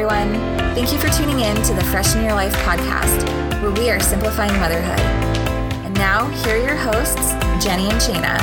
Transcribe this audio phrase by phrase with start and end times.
[0.00, 0.32] everyone.
[0.74, 3.22] Thank you for tuning in to the Fresh in Your Life podcast,
[3.60, 4.98] where we are simplifying motherhood.
[4.98, 7.32] And now, here are your hosts,
[7.62, 8.38] Jenny and Shayna.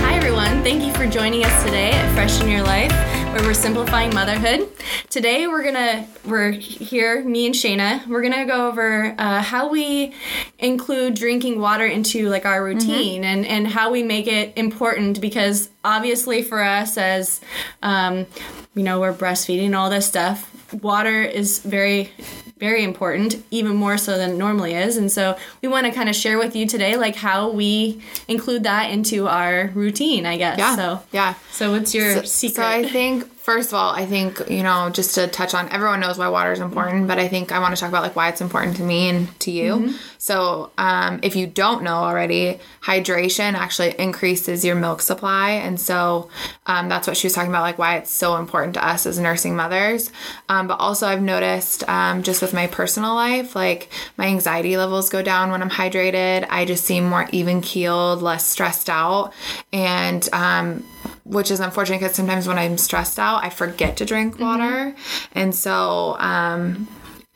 [0.00, 0.64] Hi, everyone.
[0.64, 2.90] Thank you for joining us today at Fresh in Your Life,
[3.32, 4.68] where we're simplifying motherhood.
[5.10, 8.04] Today, we're gonna we're here, me and Shayna.
[8.08, 10.12] We're gonna go over uh, how we
[10.58, 15.68] include drinking water into like our routine and and how we make it important because
[15.84, 17.40] obviously for us as
[17.80, 18.26] um,
[18.74, 20.50] you know we're breastfeeding all this stuff,
[20.82, 22.10] water is very
[22.58, 24.96] very important, even more so than it normally is.
[24.96, 28.62] And so we want to kind of share with you today, like how we include
[28.62, 30.56] that into our routine, I guess.
[30.58, 30.76] Yeah.
[30.76, 31.34] So yeah.
[31.50, 32.54] So what's your So, secret?
[32.56, 36.00] so I think first of all, I think you know just to touch on everyone
[36.00, 38.30] knows why water is important, but I think I want to talk about like why
[38.30, 39.74] it's important to me and to you.
[39.74, 39.96] Mm-hmm.
[40.16, 46.30] So um, if you don't know already, hydration actually increases your milk supply, and so
[46.66, 49.18] um, that's what she was talking about, like why it's so important to us as
[49.18, 50.10] nursing mothers.
[50.48, 55.10] Um, but also I've noticed um, just with my personal life, like my anxiety levels
[55.10, 56.46] go down when I'm hydrated.
[56.48, 59.34] I just seem more even keeled, less stressed out,
[59.70, 60.82] and um,
[61.24, 64.94] which is unfortunate because sometimes when I'm stressed out, I forget to drink water.
[65.32, 66.86] And so, um,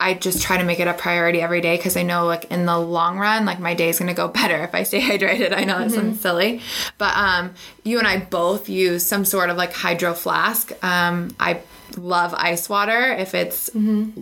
[0.00, 2.66] I just try to make it a priority every day because I know, like, in
[2.66, 5.52] the long run, like, my day is going to go better if I stay hydrated.
[5.52, 6.60] I know that sounds silly,
[6.98, 10.72] but um, you and I both use some sort of like hydro flask.
[10.84, 11.60] Um, I
[11.96, 13.12] love ice water.
[13.12, 13.70] If it's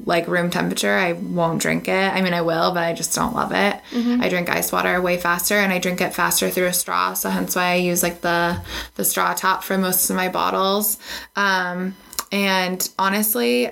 [0.06, 1.92] like room temperature, I won't drink it.
[2.14, 3.80] I mean, I will, but I just don't love it.
[4.22, 7.12] I drink ice water way faster and I drink it faster through a straw.
[7.14, 8.62] So hence why I use like the
[8.94, 10.96] the straw top for most of my bottles.
[11.34, 11.96] Um,
[12.32, 13.70] and honestly,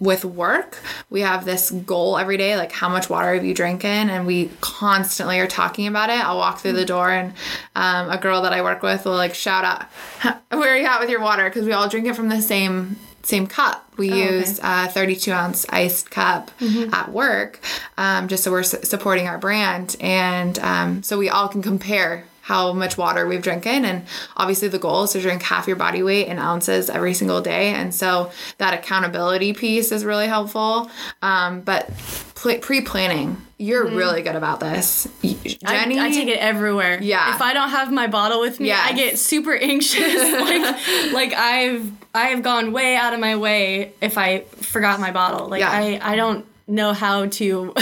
[0.00, 0.78] with work,
[1.10, 3.90] we have this goal every day, like how much water have you drinking?
[4.10, 6.18] And we constantly are talking about it.
[6.18, 7.34] I'll walk through the door and
[7.76, 9.84] um, a girl that I work with will like shout out,
[10.48, 11.48] where are you at with your water?
[11.48, 13.86] Because we all drink it from the same same cup.
[13.98, 16.50] We use a 32 ounce iced cup
[16.94, 17.60] at work,
[17.98, 22.24] um, just so we're su- supporting our brand, and um, so we all can compare
[22.50, 23.84] how much water we've drinking.
[23.84, 24.04] And
[24.36, 27.72] obviously, the goal is to drink half your body weight in ounces every single day,
[27.72, 30.90] and so that accountability piece is really helpful.
[31.22, 31.88] Um, but
[32.34, 36.00] pre planning, you're really good about this, Y- I, Jenny.
[36.00, 36.98] I take it everywhere.
[37.02, 37.34] Yeah.
[37.34, 38.90] If I don't have my bottle with me, Yes.
[38.90, 40.14] I get super anxious.
[40.32, 45.12] like, like I've I have gone way out of my way if I forgot my
[45.12, 45.48] bottle.
[45.48, 45.70] Like Yeah.
[45.70, 47.72] I I don't know how to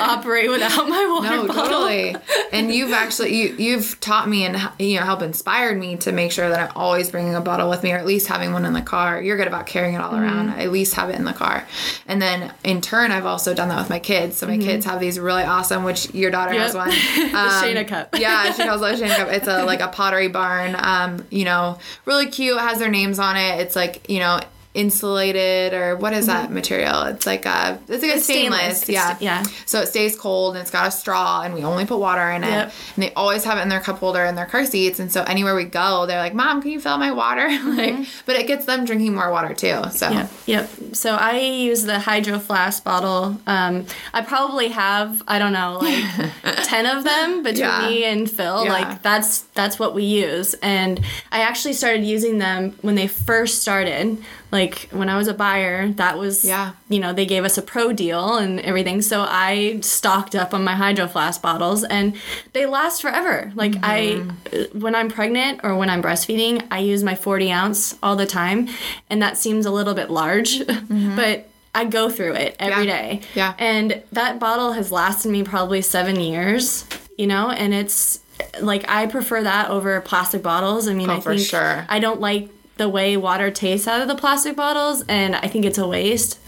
[0.00, 1.64] operate without my water No, bottle.
[1.68, 2.16] totally.
[2.52, 6.32] And you've actually you you've taught me and you know helped inspired me to make
[6.32, 8.72] sure that I'm always bringing a bottle with me or at least having one in
[8.72, 9.22] the car.
[9.22, 10.50] You're good about carrying it all around.
[10.50, 11.64] I at least have it in the car.
[12.08, 14.36] And then in turn, I've also done that with my kids.
[14.36, 16.88] So my kids have these really awesome, which your daughter has one.
[17.14, 17.30] the Um,
[17.62, 18.16] Shayna cup.
[18.18, 19.28] yeah, she calls it a Shane cup.
[19.28, 20.74] It's a like a pottery barn.
[20.76, 22.56] Um, you know, really cute.
[22.56, 23.60] It has their names on it.
[23.60, 24.40] It's like you know
[24.72, 27.02] insulated or what is that material?
[27.04, 28.82] It's like a it's like a It's stainless.
[28.82, 28.88] stainless.
[28.88, 29.42] Yeah, It's- yeah.
[29.66, 32.44] So it stays cold and it's got a straw and we only put water in
[32.44, 32.48] it.
[32.50, 32.72] Yep.
[32.96, 34.98] And they always have it in their cup holder in their car seats.
[35.00, 38.36] And so anywhere we go, they're like, "Mom, can you fill my water?" like, but
[38.36, 39.82] it gets them drinking more water too.
[39.92, 40.18] So Mm-hmm.
[40.46, 40.94] Yep, yep.
[40.96, 43.40] So I use the Hydro Flask bottle.
[43.46, 46.30] Um, I probably have I don't know like
[46.64, 47.88] ten of them between Yeah.
[47.88, 48.64] me and Phil.
[48.64, 48.72] Yeah.
[48.72, 51.00] Like that's that's what we use, and
[51.32, 54.18] I actually started using them when they first started.
[54.52, 56.72] Like when I was a buyer, that was Yeah.
[56.88, 60.64] You know they gave us a pro deal and everything, so I stocked up on
[60.64, 62.14] my Hydro Flask bottles, and
[62.52, 63.52] they last forever.
[63.54, 64.30] Like I, mm-hmm.
[64.76, 68.26] uh, when I'm pregnant or when I'm breastfeeding, I use my 40 ounce all the
[68.26, 68.68] time,
[69.08, 71.16] and that seems a little bit large, mm-hmm.
[71.20, 72.96] but I go through it every Yeah.
[72.96, 73.20] day.
[73.34, 73.54] Yeah.
[73.58, 76.84] And that bottle has lasted me probably seven years,
[77.16, 78.20] you know, and it's
[78.60, 80.88] like I prefer that over plastic bottles.
[80.88, 81.86] I mean, Oh, I think sure.
[81.88, 82.48] I don't like
[82.80, 86.38] the way water tastes out of the plastic bottles, and I think it's a waste.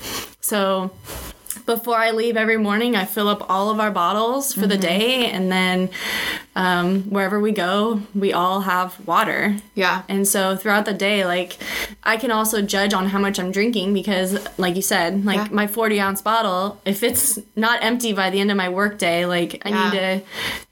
[0.43, 0.91] So
[1.67, 4.81] before I leave every morning, I fill up all of our bottles for the Mm-hmm.
[4.81, 5.91] day, and then
[6.57, 9.57] um, wherever we go, we all have water.
[9.75, 10.03] yeah.
[10.09, 11.57] And so throughout the day, like
[12.03, 15.49] I can also judge on how much I'm drinking because, like you said, like Yeah.
[15.51, 19.63] my 40 ounce bottle, if it's not empty by the end of my workday, like
[19.65, 19.85] I Yeah.
[19.85, 20.23] need to,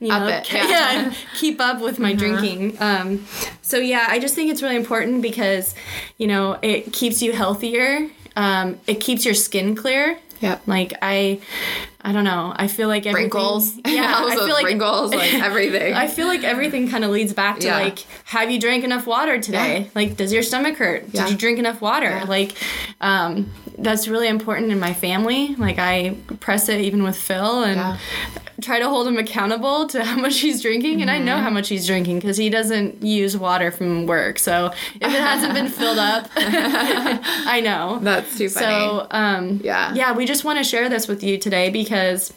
[0.07, 1.15] you Up know, it, yeah.
[1.39, 2.77] keep up with my drinking.
[2.81, 3.27] Um,
[3.63, 5.75] so yeah, I just think it's really important because,
[6.19, 8.09] you know, it keeps you healthier.
[8.37, 10.19] Um, it keeps your skin clear.
[10.41, 10.63] Yep.
[10.67, 11.41] Like I
[12.03, 12.53] I don't know.
[12.57, 13.25] I feel like everything.
[13.31, 13.77] Wrinkles.
[13.87, 15.95] Yeah, I feel like wrinkles, like everything.
[15.95, 17.79] I feel like everything kind of leads back to Yeah.
[17.79, 19.81] like, have you drank enough water today?
[19.83, 19.89] Yeah.
[19.95, 21.05] Like, does your stomach hurt?
[21.13, 21.25] Yeah.
[21.25, 22.09] Did you drink enough water?
[22.09, 22.25] Yeah.
[22.25, 22.53] Like,
[23.01, 25.55] um, that's really important in my family.
[25.57, 27.99] Like, I press it even with Phil and Yeah.
[28.61, 31.01] Try to hold him accountable to how much he's drinking.
[31.03, 31.25] And I Mm-hmm.
[31.27, 34.39] know how much he's drinking because he doesn't use water from work.
[34.39, 37.99] So if it hasn't been filled up, I know.
[38.01, 38.67] That's too funny.
[38.67, 39.95] So, um, Yeah.
[39.95, 42.33] yeah, we just want to share this with you today because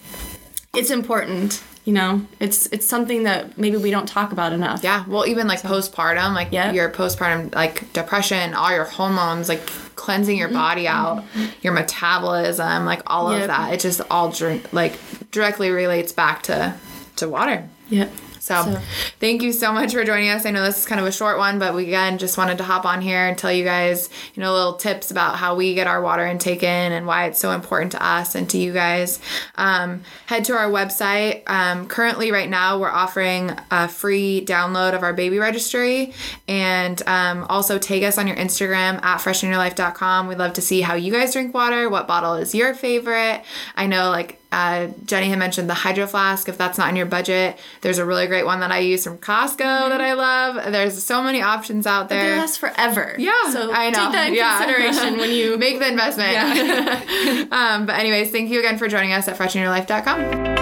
[0.75, 1.61] it's important.
[1.85, 4.81] You know, it's it's something that maybe we don't talk about enough.
[4.85, 6.71] Yeah, well, even like postpartum, like Yeah.
[6.71, 9.65] your postpartum, like depression, all your hormones, like
[9.95, 11.25] cleansing your body out,
[11.61, 13.41] your metabolism, like all Yep.
[13.41, 13.73] of that.
[13.73, 14.97] It just all drink like
[15.33, 16.75] directly relates back to
[17.17, 17.67] to water.
[17.89, 18.07] Yeah.
[18.39, 18.81] So, So-
[19.21, 20.45] thank you so much for joining us.
[20.45, 22.65] I know this is kind of a short one, but we again just wanted to
[22.65, 25.87] hop on here and tell you guys, you know, little tips about how we get
[25.87, 29.19] our water intake in and why it's so important to us and to you guys.
[29.55, 31.43] Um, head to our website.
[31.49, 36.13] Um, currently, right now, we're offering a free download of our baby registry,
[36.45, 40.27] and um, also take us on your Instagram at freshenyourlife.com.
[40.27, 41.89] We'd love to see how you guys drink water.
[41.89, 43.41] What bottle is your favorite?
[43.77, 46.47] I know, like uh, Jenny had mentioned the hydro flask.
[46.47, 49.17] If that's not in your budget, there's a really great one that I use from
[49.17, 49.57] Costco
[49.89, 50.71] that I love.
[50.71, 52.37] There's so many options out They there.
[52.37, 53.15] last forever.
[53.17, 54.03] Yeah, So I know.
[54.03, 54.57] take that in Yeah.
[54.63, 56.37] consideration when you Make the investment.
[57.51, 60.53] um, but anyways, thank you again for joining us at freshenyourlife.com.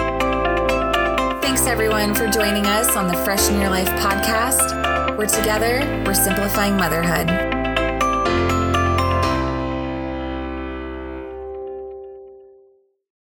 [1.42, 5.16] Thanks everyone for joining us on the Fresh in Your Life podcast.
[5.18, 7.51] We're together, we're simplifying motherhood.